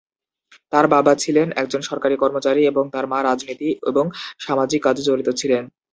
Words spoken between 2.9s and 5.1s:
তার মা রাজনীতি এবং সামাজিক কাজে